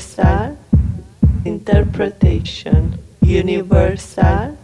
[0.00, 0.56] Universal
[1.44, 2.98] interpretation.
[3.20, 4.56] Universal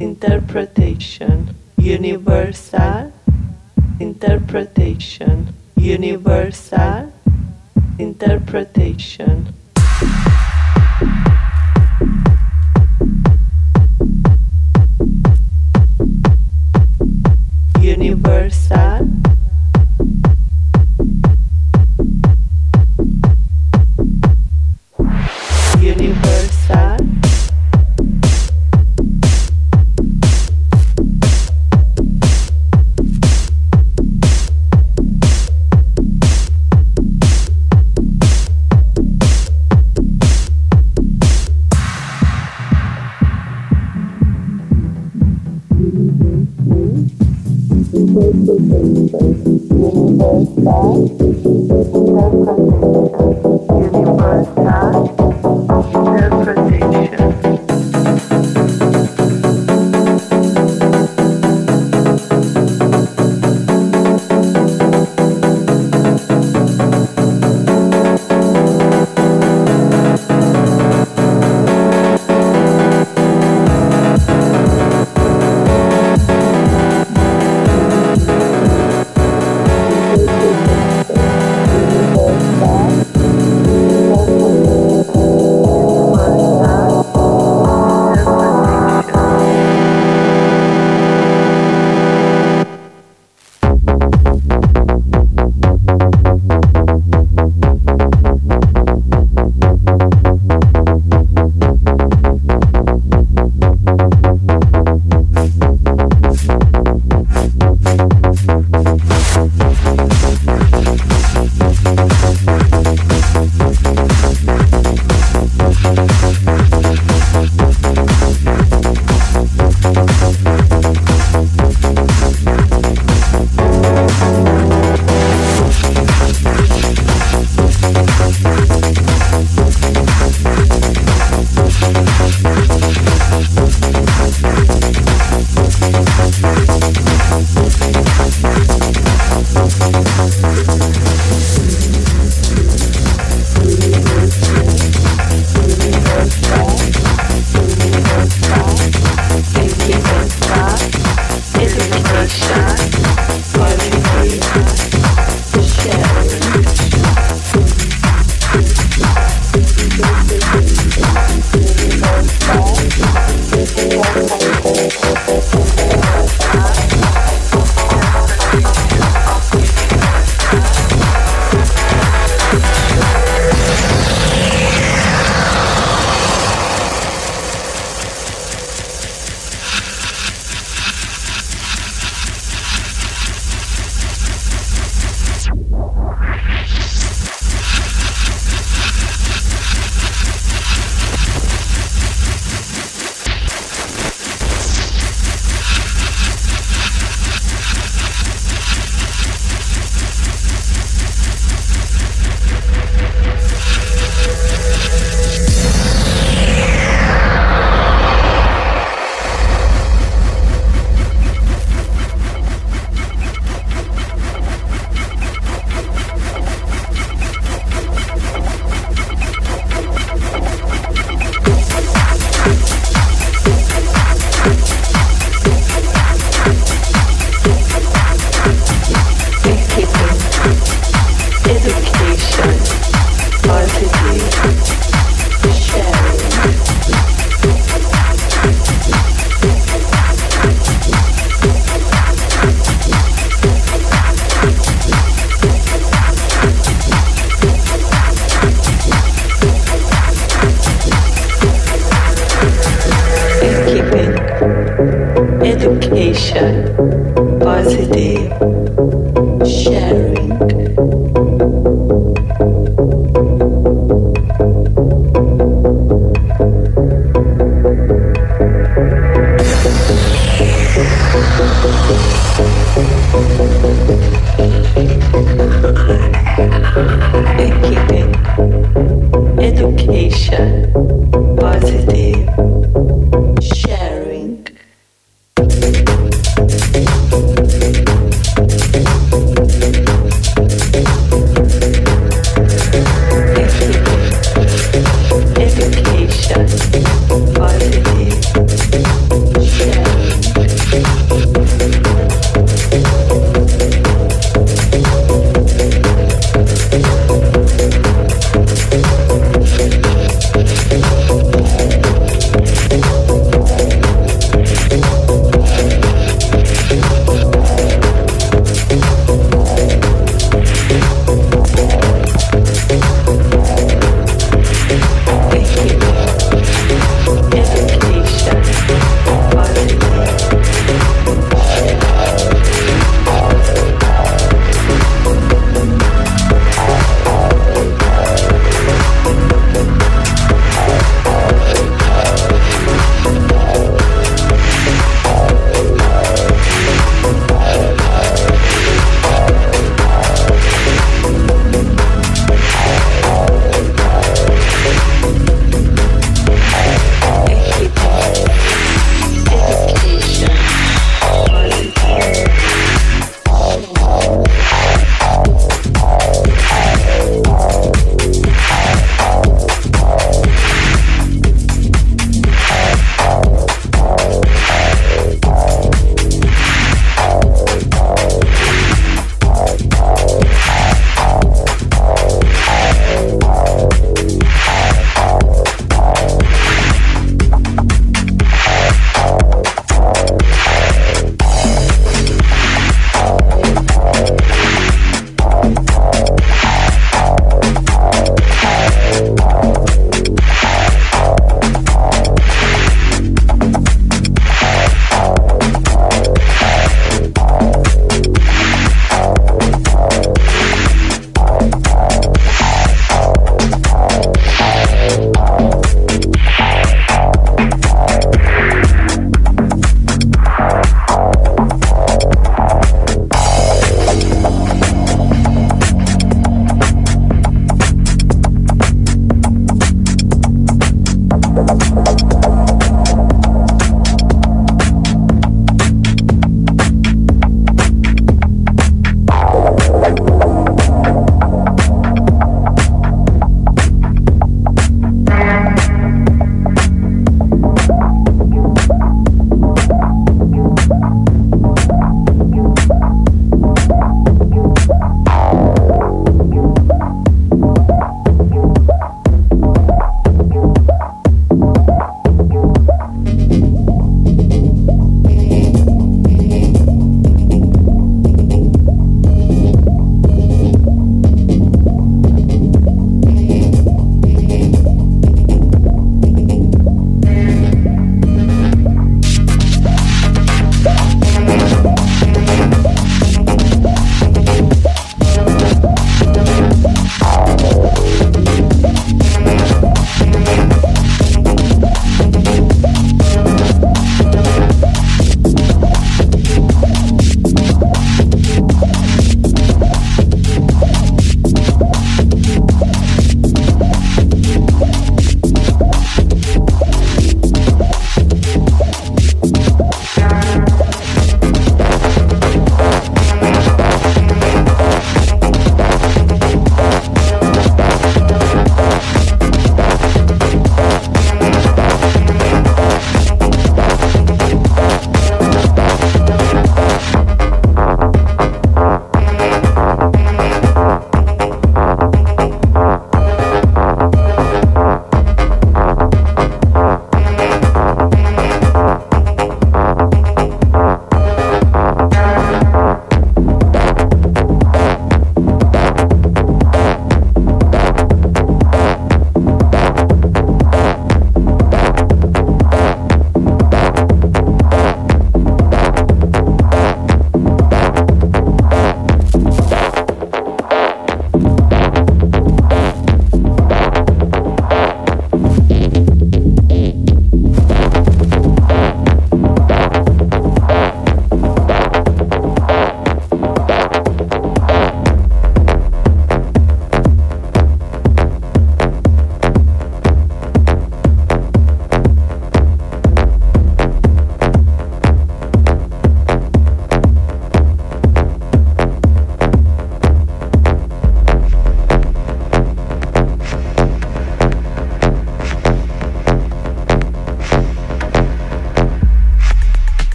[0.00, 1.54] interpretation.
[1.76, 3.12] Universal
[4.00, 5.52] interpretation.
[5.76, 7.12] Universal
[7.98, 9.52] interpretation.
[17.82, 19.15] Universal